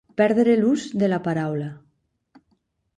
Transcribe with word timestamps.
Perdre 0.19 0.55
l'ús 0.61 0.87
de 1.05 1.11
la 1.13 1.21
paraula. 1.29 1.71